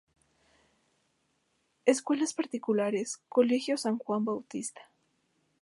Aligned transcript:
Escuelas 1.85 2.33
Particulares: 2.33 3.19
Colegio 3.29 3.77
San 3.77 3.99
Juan 3.99 4.25
Bautista 4.25 4.81